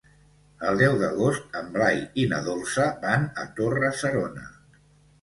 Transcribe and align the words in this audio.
El 0.69 0.79
deu 0.79 0.95
d'agost 1.01 1.59
en 1.61 1.69
Blai 1.77 2.03
i 2.23 2.27
na 2.33 2.41
Dolça 2.49 2.91
van 3.07 3.31
a 3.45 3.49
Torre-serona. 3.61 4.53